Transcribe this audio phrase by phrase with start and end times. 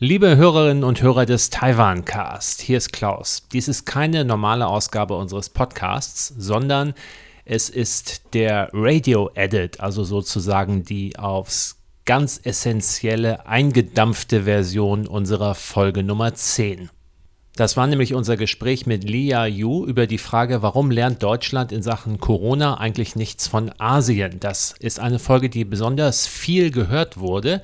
[0.00, 3.48] Liebe Hörerinnen und Hörer des Taiwan Cast, hier ist Klaus.
[3.52, 6.94] Dies ist keine normale Ausgabe unseres Podcasts, sondern
[7.44, 16.04] es ist der Radio Edit, also sozusagen die aufs ganz essentielle eingedampfte Version unserer Folge
[16.04, 16.90] Nummer 10.
[17.56, 21.82] Das war nämlich unser Gespräch mit Lia Yu über die Frage, warum lernt Deutschland in
[21.82, 24.38] Sachen Corona eigentlich nichts von Asien?
[24.38, 27.62] Das ist eine Folge, die besonders viel gehört wurde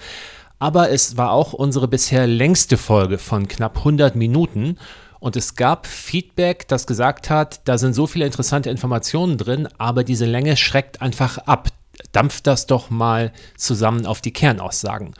[0.58, 4.78] aber es war auch unsere bisher längste Folge von knapp 100 Minuten.
[5.20, 10.04] Und es gab Feedback, das gesagt hat, da sind so viele interessante Informationen drin, aber
[10.04, 11.68] diese Länge schreckt einfach ab.
[12.12, 15.14] Dampft das doch mal zusammen auf die Kernaussagen.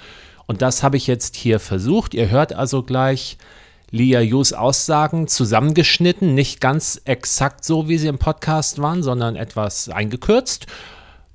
[0.47, 2.15] Und das habe ich jetzt hier versucht.
[2.15, 3.38] Ihr hört also gleich
[3.91, 9.88] Lia Yus Aussagen zusammengeschnitten, nicht ganz exakt so, wie sie im Podcast waren, sondern etwas
[9.88, 10.66] eingekürzt.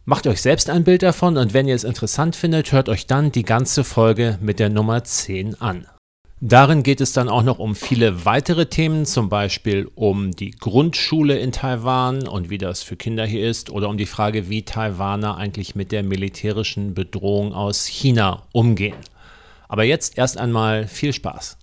[0.09, 3.31] Macht euch selbst ein Bild davon und wenn ihr es interessant findet, hört euch dann
[3.31, 5.85] die ganze Folge mit der Nummer 10 an.
[6.41, 11.37] Darin geht es dann auch noch um viele weitere Themen, zum Beispiel um die Grundschule
[11.37, 15.37] in Taiwan und wie das für Kinder hier ist, oder um die Frage, wie Taiwaner
[15.37, 18.97] eigentlich mit der militärischen Bedrohung aus China umgehen.
[19.67, 21.59] Aber jetzt erst einmal viel Spaß.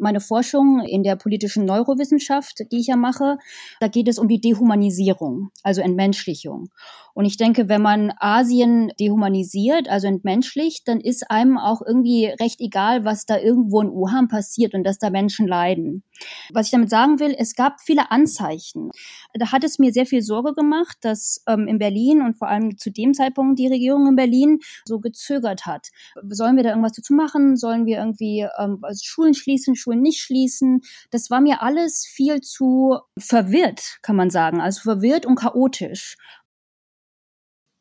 [0.00, 3.38] Meine Forschung in der politischen Neurowissenschaft, die ich ja mache,
[3.80, 6.68] da geht es um die Dehumanisierung, also Entmenschlichung.
[7.18, 12.60] Und ich denke, wenn man Asien dehumanisiert, also entmenschlicht, dann ist einem auch irgendwie recht
[12.60, 16.04] egal, was da irgendwo in Wuhan passiert und dass da Menschen leiden.
[16.52, 18.90] Was ich damit sagen will, es gab viele Anzeichen.
[19.34, 22.78] Da hat es mir sehr viel Sorge gemacht, dass ähm, in Berlin und vor allem
[22.78, 25.88] zu dem Zeitpunkt die Regierung in Berlin so gezögert hat.
[26.28, 27.56] Sollen wir da irgendwas dazu machen?
[27.56, 30.82] Sollen wir irgendwie ähm, also Schulen schließen, Schulen nicht schließen?
[31.10, 34.60] Das war mir alles viel zu verwirrt, kann man sagen.
[34.60, 36.16] Also verwirrt und chaotisch.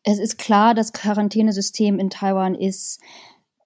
[0.04, 3.02] Es ist klar, das Quarantänesystem in Taiwan ist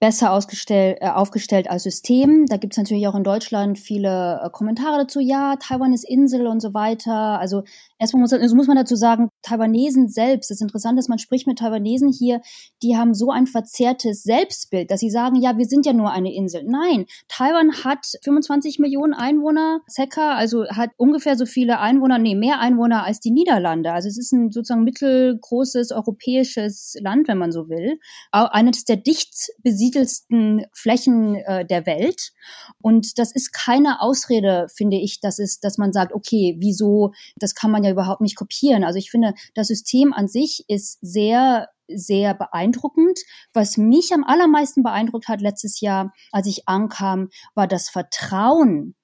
[0.02, 2.46] besser ausgestellt, äh, aufgestellt als System.
[2.46, 5.20] Da gibt es natürlich auch in Deutschland viele äh, Kommentare dazu.
[5.20, 7.38] Ja, Taiwan ist Insel und so weiter.
[7.38, 7.62] Also
[8.00, 11.46] erstmal muss, also muss man dazu sagen, Taiwanesen selbst, das ist interessant, dass man spricht
[11.46, 12.40] mit Taiwanesen hier,
[12.82, 16.34] die haben so ein verzerrtes Selbstbild, dass sie sagen, ja, wir sind ja nur eine
[16.34, 16.64] Insel.
[16.64, 22.58] Nein, Taiwan hat 25 Millionen Einwohner, circa, also hat ungefähr so viele Einwohner, nee, mehr
[22.58, 23.92] Einwohner als die Niederlande.
[23.92, 28.00] Also es ist ein sozusagen mittelgroßes europäisches Land, wenn man so will.
[28.32, 32.32] Auch eines der dicht besiedelten besiedelsten Flächen äh, der Welt.
[32.80, 37.54] Und das ist keine Ausrede, finde ich, dass es, dass man sagt, okay, wieso, das
[37.54, 38.84] kann man ja überhaupt nicht kopieren.
[38.84, 43.18] Also ich finde, das System an sich ist sehr sehr beeindruckend.
[43.52, 48.94] Was mich am allermeisten beeindruckt hat letztes Jahr, als ich ankam, war das Vertrauen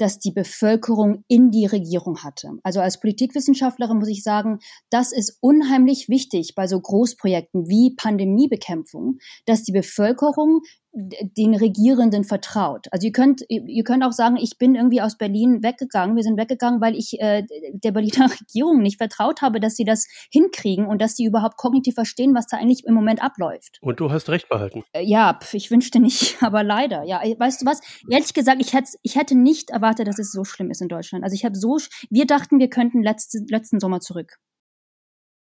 [0.00, 2.52] das die Bevölkerung in die Regierung hatte.
[2.62, 4.58] Also als Politikwissenschaftlerin muss ich sagen,
[4.90, 10.62] das ist unheimlich wichtig bei so Großprojekten wie Pandemiebekämpfung, dass die Bevölkerung
[10.92, 12.86] den Regierenden vertraut.
[12.90, 16.16] Also ihr könnt, ihr könnt auch sagen, ich bin irgendwie aus Berlin weggegangen.
[16.16, 20.08] Wir sind weggegangen, weil ich äh, der Berliner Regierung nicht vertraut habe, dass sie das
[20.32, 23.78] hinkriegen und dass sie überhaupt kognitiv verstehen, was da eigentlich im Moment abläuft.
[23.80, 24.82] Und du hast recht behalten.
[24.92, 27.04] Äh, ja, ich wünschte nicht, aber leider.
[27.04, 27.80] Ja, weißt du was?
[28.08, 31.22] Ehrlich gesagt, ich hätte, ich hätte nicht erwartet, dass es so schlimm ist in Deutschland.
[31.22, 31.78] Also ich habe so,
[32.10, 34.38] wir dachten, wir könnten letzte, letzten Sommer zurück.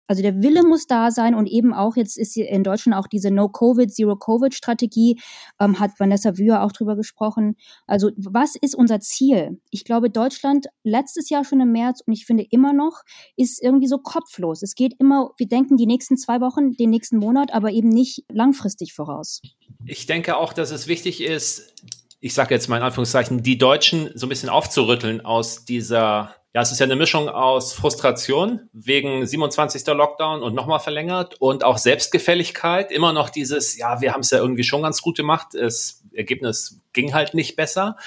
[0.08, 3.08] Also der Wille muss da sein und eben auch jetzt ist hier in Deutschland auch
[3.08, 5.20] diese No-Covid, Zero-Covid-Strategie,
[5.60, 7.56] ähm, hat Vanessa Wühr auch drüber gesprochen.
[7.88, 9.62] Also was ist unser Ziel?
[9.70, 13.02] Ich glaube, Deutschland letztes Jahr schon im März und ich finde immer noch,
[13.38, 14.62] ist irgendwie so kopflos.
[14.62, 18.24] Es geht immer, wir denken die nächsten zwei Wochen, den nächsten Monat, aber eben nicht
[18.30, 19.42] langfristig voraus.
[19.86, 21.74] Ich denke auch, dass es wichtig ist,
[22.20, 26.62] ich sage jetzt mal in Anführungszeichen, die Deutschen so ein bisschen aufzurütteln aus dieser ja,
[26.62, 29.88] es ist ja eine Mischung aus Frustration wegen 27.
[29.88, 32.92] Lockdown und nochmal verlängert und auch Selbstgefälligkeit.
[32.92, 35.48] Immer noch dieses, ja, wir haben es ja irgendwie schon ganz gut gemacht.
[35.54, 37.98] Das Ergebnis ging halt nicht besser.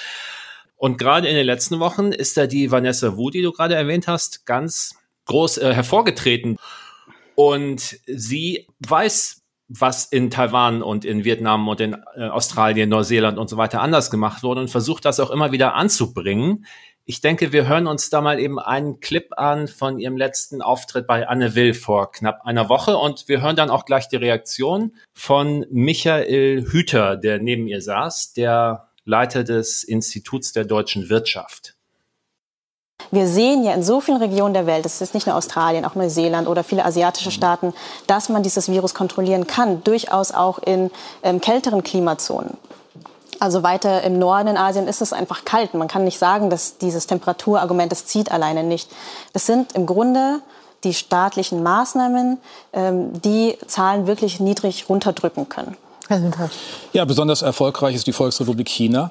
[0.76, 4.06] Und gerade in den letzten Wochen ist da die Vanessa Wu, die du gerade erwähnt
[4.06, 6.56] hast, ganz groß äh, hervorgetreten.
[7.34, 13.50] Und sie weiß, was in Taiwan und in Vietnam und in äh, Australien, Neuseeland und
[13.50, 16.64] so weiter anders gemacht wurde und versucht das auch immer wieder anzubringen
[17.08, 21.06] ich denke, wir hören uns da mal eben einen Clip an von ihrem letzten Auftritt
[21.06, 24.92] bei Anne Will vor knapp einer Woche und wir hören dann auch gleich die Reaktion
[25.14, 31.76] von Michael Hüter, der neben ihr saß, der Leiter des Instituts der deutschen Wirtschaft.
[33.12, 35.94] Wir sehen ja in so vielen Regionen der Welt, das ist nicht nur Australien, auch
[35.94, 37.72] Neuseeland oder viele asiatische Staaten,
[38.08, 40.90] dass man dieses Virus kontrollieren kann, durchaus auch in
[41.22, 42.56] ähm, kälteren Klimazonen.
[43.40, 45.74] Also weiter im Norden in Asien ist es einfach kalt.
[45.74, 48.90] Man kann nicht sagen, dass dieses Temperaturargument, das zieht alleine nicht.
[49.32, 50.40] Das sind im Grunde
[50.84, 52.38] die staatlichen Maßnahmen,
[52.72, 55.76] ähm, die Zahlen wirklich niedrig runterdrücken können.
[56.92, 59.10] Ja, besonders erfolgreich ist die Volksrepublik China,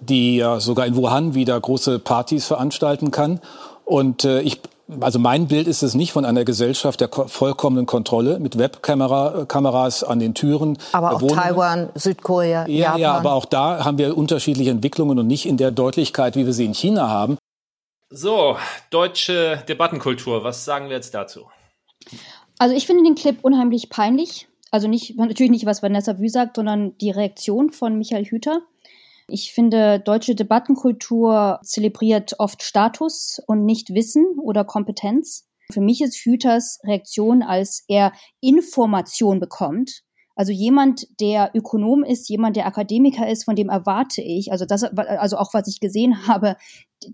[0.00, 3.40] die ja sogar in Wuhan wieder große Partys veranstalten kann.
[3.84, 4.60] Und äh, ich
[5.00, 10.18] also mein Bild ist es nicht von einer Gesellschaft der vollkommenen Kontrolle mit Webkameras an
[10.18, 10.78] den Türen.
[10.92, 11.40] Aber auch Wohnungen.
[11.40, 13.00] Taiwan, Südkorea, ja, Japan.
[13.00, 16.52] Ja, aber auch da haben wir unterschiedliche Entwicklungen und nicht in der Deutlichkeit, wie wir
[16.52, 17.38] sie in China haben.
[18.10, 18.56] So,
[18.90, 21.46] deutsche Debattenkultur, was sagen wir jetzt dazu?
[22.58, 24.48] Also ich finde den Clip unheimlich peinlich.
[24.70, 28.60] Also nicht, natürlich nicht, was Vanessa Wü sagt, sondern die Reaktion von Michael Hüter.
[29.28, 35.48] Ich finde, deutsche Debattenkultur zelebriert oft Status und nicht Wissen oder Kompetenz.
[35.70, 40.02] Für mich ist Hüters Reaktion, als er Information bekommt,
[40.34, 44.84] also jemand, der Ökonom ist, jemand, der Akademiker ist, von dem erwarte ich, also das,
[44.84, 46.56] also auch was ich gesehen habe,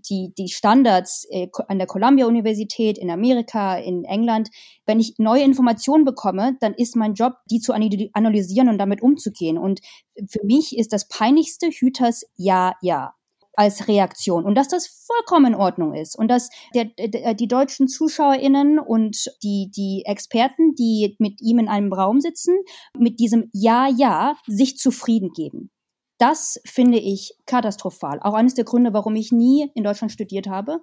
[0.09, 4.49] die, die Standards äh, an der Columbia-Universität in Amerika, in England,
[4.85, 9.57] wenn ich neue Informationen bekomme, dann ist mein Job, die zu analysieren und damit umzugehen.
[9.57, 9.81] Und
[10.27, 13.13] für mich ist das peinlichste Hüters Ja, ja
[13.59, 17.89] als Reaktion und dass das vollkommen in Ordnung ist und dass der, der, die deutschen
[17.89, 22.55] ZuschauerInnen und die, die Experten, die mit ihm in einem Raum sitzen,
[22.97, 25.71] mit diesem Ja, ja sich zufrieden geben.
[26.19, 28.19] Das finde ich katastrophal.
[28.21, 30.79] Auch eines der Gründe, warum ich nie in Deutschland studiert habe.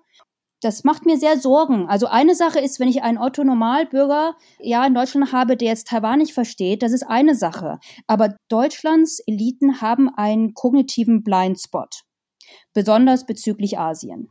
[0.61, 1.89] Das macht mir sehr Sorgen.
[1.89, 5.89] Also eine Sache ist, wenn ich einen Otto Normalbürger ja in Deutschland habe, der jetzt
[5.89, 7.79] Taiwan nicht versteht, das ist eine Sache.
[8.07, 12.06] Aber Deutschlands Eliten haben einen kognitiven Blindspot
[12.73, 14.31] besonders bezüglich Asien.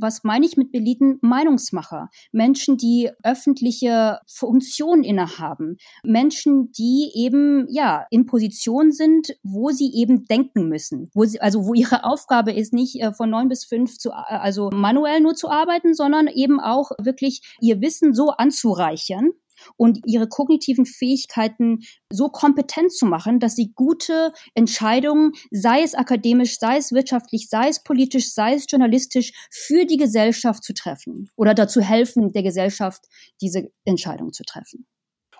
[0.00, 1.18] Was meine ich mit Beliten?
[1.20, 2.08] Meinungsmacher.
[2.32, 5.76] Menschen, die öffentliche Funktionen innehaben.
[6.02, 11.10] Menschen, die eben, ja, in Position sind, wo sie eben denken müssen.
[11.14, 14.12] Wo sie, also, wo ihre Aufgabe ist, nicht äh, von neun bis fünf zu, äh,
[14.12, 19.32] also manuell nur zu arbeiten, sondern eben auch wirklich ihr Wissen so anzureichern,
[19.76, 21.80] und ihre kognitiven Fähigkeiten
[22.10, 27.68] so kompetent zu machen, dass sie gute Entscheidungen, sei es akademisch, sei es wirtschaftlich, sei
[27.68, 33.04] es politisch, sei es journalistisch, für die Gesellschaft zu treffen oder dazu helfen, der Gesellschaft
[33.40, 34.86] diese Entscheidung zu treffen.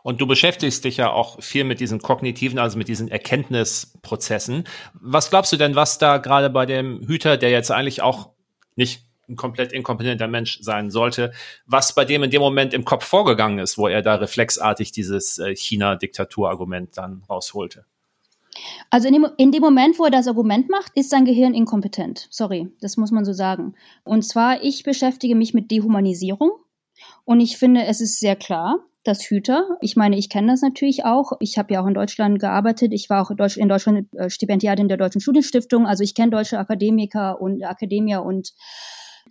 [0.03, 4.65] Und du beschäftigst dich ja auch viel mit diesen kognitiven, also mit diesen Erkenntnisprozessen.
[4.95, 8.31] Was glaubst du denn, was da gerade bei dem Hüter, der jetzt eigentlich auch
[8.77, 11.33] nicht ein komplett inkompetenter Mensch sein sollte,
[11.67, 15.39] was bei dem in dem Moment im Kopf vorgegangen ist, wo er da reflexartig dieses
[15.39, 17.85] äh, China-Diktatur-Argument dann rausholte.
[18.91, 22.27] Also in dem, in dem, Moment, wo er das Argument macht, ist sein Gehirn inkompetent.
[22.31, 23.75] Sorry, das muss man so sagen.
[24.03, 26.51] Und zwar, ich beschäftige mich mit Dehumanisierung
[27.25, 31.05] und ich finde, es ist sehr klar, dass Hüter, ich meine, ich kenne das natürlich
[31.05, 31.33] auch.
[31.41, 32.93] Ich habe ja auch in Deutschland gearbeitet.
[32.93, 35.87] Ich war auch in Deutschland äh, Stipendiatin der Deutschen Studienstiftung.
[35.87, 38.53] Also ich kenne deutsche Akademiker und Akademier und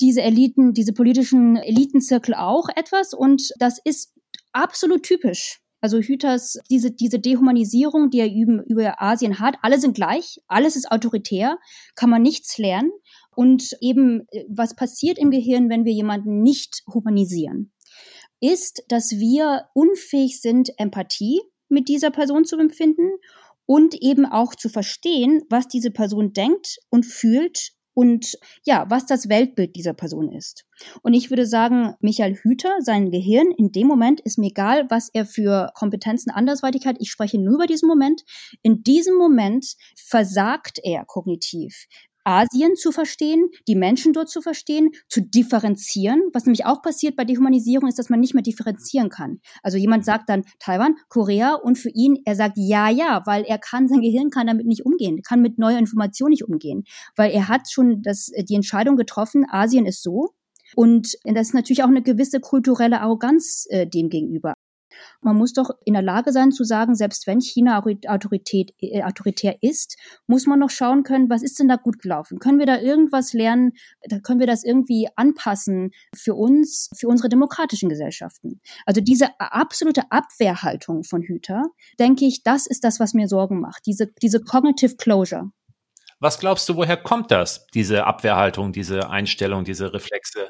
[0.01, 4.13] diese Eliten, diese politischen Elitenzirkel auch etwas und das ist
[4.51, 5.61] absolut typisch.
[5.81, 10.91] Also Hüters, diese, diese Dehumanisierung, die er über, Asien hat, alle sind gleich, alles ist
[10.91, 11.57] autoritär,
[11.95, 12.91] kann man nichts lernen.
[13.33, 17.71] Und eben, was passiert im Gehirn, wenn wir jemanden nicht humanisieren,
[18.41, 23.11] ist, dass wir unfähig sind, Empathie mit dieser Person zu empfinden
[23.65, 29.27] und eben auch zu verstehen, was diese Person denkt und fühlt und ja, was das
[29.27, 30.63] Weltbild dieser Person ist.
[31.01, 35.09] Und ich würde sagen, Michael Hüter, sein Gehirn in dem Moment ist mir egal, was
[35.13, 38.21] er für Kompetenzen, Andersweitigkeit, ich spreche nur über diesen Moment.
[38.61, 41.87] In diesem Moment versagt er kognitiv.
[42.29, 46.21] Asien zu verstehen, die Menschen dort zu verstehen, zu differenzieren.
[46.31, 49.39] Was nämlich auch passiert bei Dehumanisierung ist, dass man nicht mehr differenzieren kann.
[49.63, 53.57] Also jemand sagt dann Taiwan, Korea und für ihn, er sagt ja, ja, weil er
[53.57, 56.83] kann, sein Gehirn kann damit nicht umgehen, kann mit neuer Information nicht umgehen,
[57.15, 60.29] weil er hat schon das, die Entscheidung getroffen, Asien ist so.
[60.75, 64.53] Und das ist natürlich auch eine gewisse kulturelle Arroganz äh, dem gegenüber.
[65.21, 69.57] Man muss doch in der Lage sein zu sagen, selbst wenn China Autorität, äh, autoritär
[69.61, 69.97] ist,
[70.27, 72.39] muss man noch schauen können, was ist denn da gut gelaufen?
[72.39, 73.73] Können wir da irgendwas lernen?
[74.23, 78.61] Können wir das irgendwie anpassen für uns, für unsere demokratischen Gesellschaften?
[78.85, 81.63] Also diese absolute Abwehrhaltung von Hüter,
[81.99, 83.85] denke ich, das ist das, was mir Sorgen macht.
[83.85, 85.51] Diese, diese cognitive closure.
[86.21, 90.49] Was glaubst du, woher kommt das, diese Abwehrhaltung, diese Einstellung, diese Reflexe?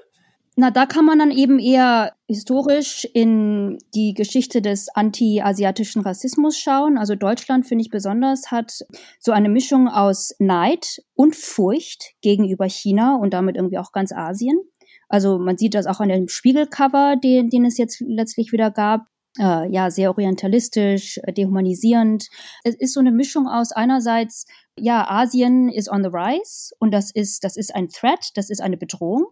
[0.61, 6.97] Na, da kann man dann eben eher historisch in die Geschichte des anti-asiatischen Rassismus schauen.
[6.97, 8.83] Also Deutschland, finde ich besonders, hat
[9.19, 14.59] so eine Mischung aus Neid und Furcht gegenüber China und damit irgendwie auch ganz Asien.
[15.07, 19.05] Also man sieht das auch an dem Spiegelcover, den, den es jetzt letztlich wieder gab.
[19.39, 22.27] Äh, ja, sehr orientalistisch, dehumanisierend.
[22.65, 24.45] Es ist so eine Mischung aus einerseits,
[24.77, 28.59] ja, Asien is on the rise und das ist, das ist ein Threat, das ist
[28.59, 29.27] eine Bedrohung.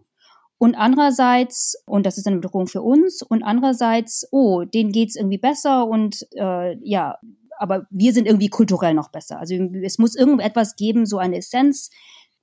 [0.58, 5.38] Und andererseits, und das ist eine Bedrohung für uns, und andererseits, oh, denen geht's irgendwie
[5.38, 7.16] besser und äh, ja,
[7.58, 9.38] aber wir sind irgendwie kulturell noch besser.
[9.38, 11.90] Also es muss irgendetwas geben, so eine Essenz,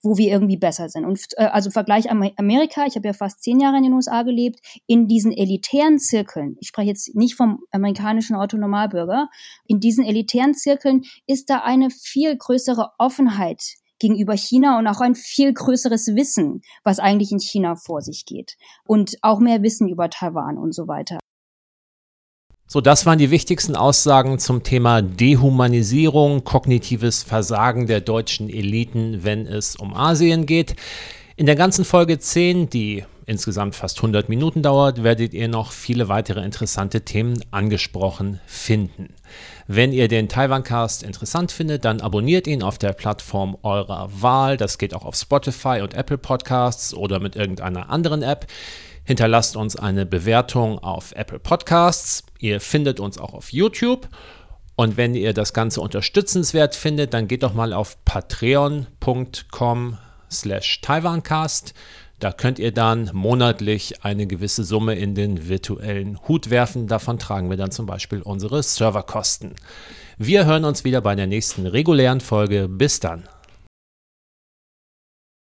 [0.05, 1.03] wo wir irgendwie besser sind.
[1.03, 4.59] Und äh, also Vergleich Amerika, ich habe ja fast zehn Jahre in den USA gelebt,
[4.87, 9.29] in diesen elitären Zirkeln, ich spreche jetzt nicht vom amerikanischen Autonomalbürger,
[9.65, 15.15] in diesen elitären Zirkeln ist da eine viel größere Offenheit gegenüber China und auch ein
[15.15, 18.55] viel größeres Wissen, was eigentlich in China vor sich geht.
[18.85, 21.17] Und auch mehr Wissen über Taiwan und so weiter.
[22.67, 29.47] So, das waren die wichtigsten Aussagen zum Thema Dehumanisierung, kognitives Versagen der deutschen Eliten, wenn
[29.47, 30.75] es um Asien geht.
[31.35, 36.07] In der ganzen Folge 10, die insgesamt fast 100 Minuten dauert, werdet ihr noch viele
[36.07, 39.13] weitere interessante Themen angesprochen finden.
[39.67, 44.57] Wenn ihr den Taiwan-Cast interessant findet, dann abonniert ihn auf der Plattform eurer Wahl.
[44.57, 48.47] Das geht auch auf Spotify und Apple Podcasts oder mit irgendeiner anderen App.
[49.03, 52.23] Hinterlasst uns eine Bewertung auf Apple Podcasts.
[52.39, 54.07] Ihr findet uns auch auf YouTube.
[54.75, 59.97] Und wenn ihr das Ganze unterstützenswert findet, dann geht doch mal auf patreon.com
[60.29, 61.73] slash taiwancast.
[62.19, 66.87] Da könnt ihr dann monatlich eine gewisse Summe in den virtuellen Hut werfen.
[66.87, 69.55] Davon tragen wir dann zum Beispiel unsere Serverkosten.
[70.17, 72.69] Wir hören uns wieder bei der nächsten regulären Folge.
[72.69, 73.27] Bis dann.